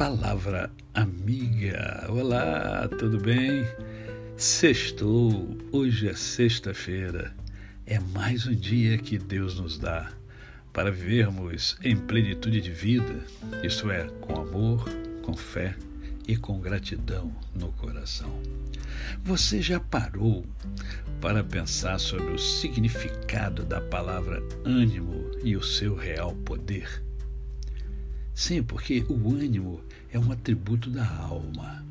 Palavra 0.00 0.72
amiga. 0.94 2.06
Olá, 2.08 2.88
tudo 2.88 3.18
bem? 3.18 3.66
Sextou. 4.34 5.58
Hoje 5.70 6.08
é 6.08 6.14
sexta-feira. 6.14 7.34
É 7.84 7.98
mais 7.98 8.46
um 8.46 8.54
dia 8.54 8.96
que 8.96 9.18
Deus 9.18 9.60
nos 9.60 9.78
dá 9.78 10.10
para 10.72 10.90
vivermos 10.90 11.76
em 11.84 11.94
plenitude 11.94 12.62
de 12.62 12.70
vida, 12.70 13.26
isto 13.62 13.90
é, 13.90 14.08
com 14.22 14.40
amor, 14.40 14.88
com 15.20 15.36
fé 15.36 15.76
e 16.26 16.34
com 16.34 16.58
gratidão 16.60 17.30
no 17.54 17.70
coração. 17.72 18.40
Você 19.22 19.60
já 19.60 19.78
parou 19.78 20.46
para 21.20 21.44
pensar 21.44 22.00
sobre 22.00 22.32
o 22.32 22.38
significado 22.38 23.66
da 23.66 23.82
palavra 23.82 24.42
ânimo 24.64 25.30
e 25.44 25.58
o 25.58 25.62
seu 25.62 25.94
real 25.94 26.34
poder? 26.36 27.09
Sim, 28.34 28.62
porque 28.62 29.04
o 29.08 29.34
ânimo 29.34 29.82
é 30.10 30.18
um 30.18 30.32
atributo 30.32 30.90
da 30.90 31.06
alma. 31.06 31.84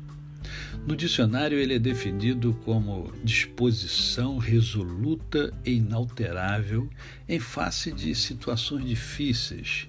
No 0.86 0.96
dicionário, 0.96 1.58
ele 1.58 1.74
é 1.74 1.78
definido 1.78 2.54
como 2.64 3.12
disposição 3.22 4.38
resoluta 4.38 5.52
e 5.64 5.72
inalterável 5.72 6.88
em 7.28 7.38
face 7.38 7.92
de 7.92 8.14
situações 8.14 8.86
difíceis. 8.86 9.86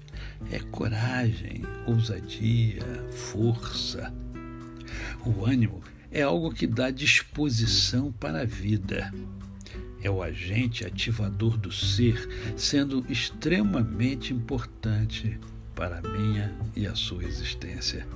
É 0.50 0.58
coragem, 0.58 1.62
ousadia, 1.86 2.82
força. 3.10 4.12
O 5.24 5.46
ânimo 5.46 5.82
é 6.10 6.22
algo 6.22 6.52
que 6.52 6.66
dá 6.66 6.90
disposição 6.90 8.12
para 8.12 8.42
a 8.42 8.44
vida. 8.44 9.12
É 10.02 10.10
o 10.10 10.22
agente 10.22 10.84
ativador 10.84 11.56
do 11.56 11.72
ser, 11.72 12.28
sendo 12.56 13.06
extremamente 13.08 14.34
importante 14.34 15.38
para 15.74 15.98
a 15.98 16.02
minha 16.02 16.54
e 16.76 16.86
a 16.86 16.94
sua 16.94 17.24
existência. 17.24 18.06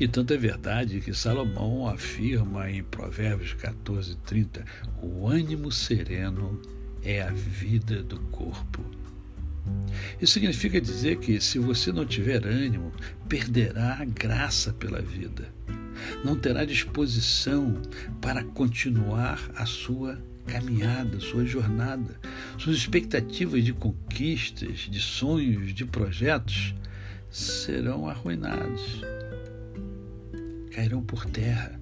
E 0.00 0.08
tanto 0.08 0.32
é 0.32 0.36
verdade 0.36 1.00
que 1.00 1.12
Salomão 1.12 1.86
afirma 1.86 2.70
em 2.70 2.82
Provérbios 2.82 3.52
14, 3.54 4.16
30: 4.24 4.64
o 5.02 5.28
ânimo 5.28 5.70
sereno 5.70 6.60
é 7.02 7.22
a 7.22 7.30
vida 7.30 8.02
do 8.02 8.18
corpo. 8.30 8.82
Isso 10.20 10.34
significa 10.34 10.80
dizer 10.80 11.18
que, 11.18 11.40
se 11.40 11.58
você 11.58 11.92
não 11.92 12.06
tiver 12.06 12.46
ânimo, 12.46 12.92
perderá 13.28 13.98
a 14.00 14.04
graça 14.04 14.72
pela 14.72 15.00
vida. 15.00 15.52
Não 16.24 16.36
terá 16.36 16.64
disposição 16.64 17.80
para 18.20 18.44
continuar 18.44 19.40
a 19.56 19.66
sua 19.66 20.18
caminhada, 20.46 21.18
sua 21.20 21.44
jornada. 21.44 22.18
Suas 22.58 22.76
expectativas 22.76 23.62
de 23.62 23.72
conquistas, 23.72 24.88
de 24.90 25.00
sonhos, 25.00 25.74
de 25.74 25.84
projetos 25.84 26.74
serão 27.30 28.08
arruinados, 28.08 29.02
cairão 30.72 31.02
por 31.02 31.26
terra. 31.26 31.78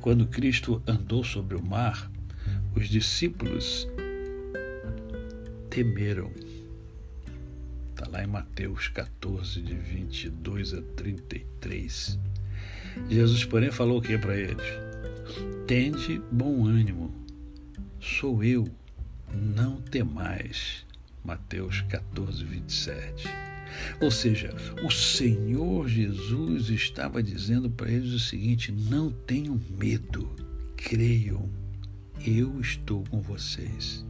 Quando 0.00 0.26
Cristo 0.26 0.82
andou 0.86 1.22
sobre 1.22 1.56
o 1.56 1.62
mar, 1.62 2.10
os 2.74 2.88
discípulos 2.88 3.86
temeram. 5.68 6.32
Está 7.90 8.08
lá 8.10 8.24
em 8.24 8.26
Mateus 8.26 8.88
14, 8.88 9.60
de 9.60 9.74
22 9.74 10.74
a 10.74 10.82
33. 10.96 12.18
Jesus, 13.10 13.44
porém, 13.44 13.70
falou 13.70 13.98
o 13.98 14.02
que 14.02 14.16
para 14.16 14.36
eles? 14.36 14.66
Tende 15.66 16.20
bom 16.30 16.66
ânimo, 16.66 17.14
sou 18.00 18.42
eu, 18.42 18.66
não 19.32 19.80
temais. 19.80 20.84
Mateus 21.24 21.80
14, 21.82 22.44
27. 22.44 23.28
Ou 24.00 24.10
seja, 24.10 24.54
o 24.84 24.90
Senhor 24.90 25.88
Jesus 25.88 26.70
estava 26.70 27.22
dizendo 27.22 27.68
para 27.68 27.90
eles 27.90 28.12
o 28.12 28.20
seguinte: 28.20 28.72
não 28.72 29.10
tenham 29.10 29.60
medo, 29.70 30.30
creiam, 30.76 31.48
eu 32.24 32.60
estou 32.60 33.04
com 33.10 33.20
vocês. 33.20 34.04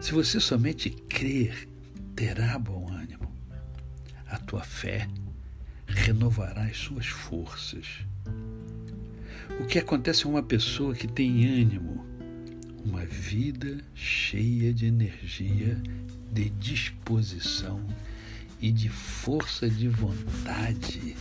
Se 0.00 0.12
você 0.12 0.38
somente 0.38 0.90
crer, 0.90 1.68
terá 2.14 2.58
bom 2.58 2.90
ânimo. 2.92 3.32
A 4.26 4.38
tua 4.38 4.62
fé 4.62 5.08
renovará 5.86 6.64
as 6.64 6.76
suas 6.76 7.06
forças. 7.06 8.04
O 9.60 9.66
que 9.66 9.78
acontece 9.78 10.26
a 10.26 10.28
uma 10.28 10.42
pessoa 10.42 10.94
que 10.94 11.08
tem 11.08 11.46
ânimo? 11.46 12.04
Uma 12.84 13.04
vida 13.04 13.78
cheia 13.94 14.72
de 14.72 14.86
energia, 14.86 15.80
de 16.32 16.48
disposição 16.50 17.84
e 18.60 18.72
de 18.72 18.88
força 18.88 19.68
de 19.68 19.88
vontade, 19.88 21.16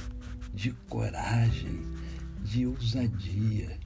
de 0.54 0.72
coragem, 0.88 1.82
de 2.44 2.66
ousadia, 2.66 3.78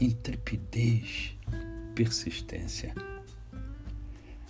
intrepidez, 0.00 1.36
persistência. 1.94 2.94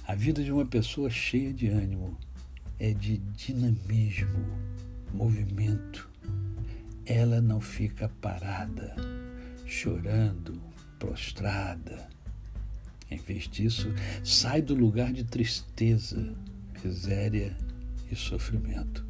A 0.07 0.15
vida 0.15 0.43
de 0.43 0.53
uma 0.53 0.67
pessoa 0.67 1.11
cheia 1.11 1.53
de 1.53 1.69
ânimo 1.69 2.17
é 2.79 2.93
de 2.93 3.19
dinamismo, 3.19 4.45
movimento. 5.13 6.09
Ela 7.05 7.41
não 7.41 7.61
fica 7.61 8.09
parada, 8.21 8.95
chorando, 9.65 10.61
prostrada. 10.99 12.16
Em 13.11 13.19
vez 13.19 13.49
disso, 13.49 13.93
sai 14.25 14.61
do 14.61 14.75
lugar 14.75 15.13
de 15.13 15.25
tristeza, 15.25 16.35
miséria 16.85 17.57
e 18.11 18.17
sofrimento. 18.17 19.05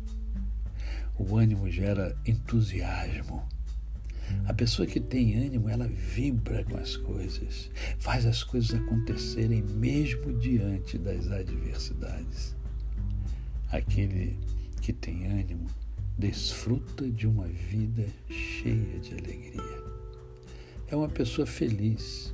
O 1.18 1.36
ânimo 1.36 1.70
gera 1.70 2.16
entusiasmo, 2.26 3.42
a 4.46 4.54
pessoa 4.54 4.86
que 4.86 5.00
tem 5.00 5.34
ânimo, 5.44 5.68
ela 5.68 5.86
vibra 5.86 6.64
com 6.64 6.76
as 6.76 6.96
coisas, 6.96 7.70
faz 7.98 8.26
as 8.26 8.42
coisas 8.42 8.74
acontecerem 8.74 9.62
mesmo 9.62 10.32
diante 10.38 10.98
das 10.98 11.30
adversidades. 11.30 12.54
Aquele 13.70 14.38
que 14.80 14.92
tem 14.92 15.26
ânimo 15.26 15.66
desfruta 16.18 17.08
de 17.10 17.26
uma 17.26 17.46
vida 17.46 18.06
cheia 18.28 18.98
de 19.00 19.12
alegria. 19.12 19.84
É 20.88 20.96
uma 20.96 21.08
pessoa 21.08 21.46
feliz, 21.46 22.32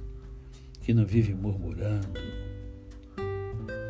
que 0.82 0.93
não 0.93 1.06
vive 1.06 1.32
murmurando, 1.32 2.20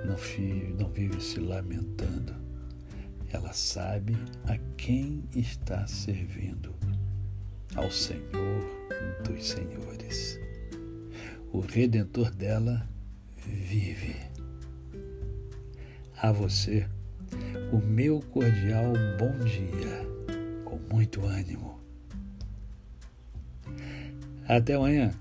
não 0.07 0.15
vive, 0.17 0.75
não 0.79 0.91
vive 0.91 1.21
se 1.23 1.41
lamentando. 1.41 2.35
Ela 3.33 3.53
sabe 3.55 4.15
a 4.45 4.59
quem 4.77 5.25
está 5.35 5.87
servindo 5.87 6.75
ao 7.75 7.91
Senhor 7.91 8.63
dos 9.25 9.49
Senhores. 9.49 10.39
O 11.51 11.61
Redentor 11.61 12.31
dela 12.31 12.87
vive. 13.37 14.15
A 16.19 16.31
você, 16.31 16.87
o 17.73 17.79
meu 17.79 18.21
cordial 18.21 18.93
bom 19.19 19.33
dia, 19.45 20.07
com 20.65 20.79
muito 20.95 21.25
ânimo. 21.25 21.81
Até 24.47 24.75
amanhã. 24.75 25.13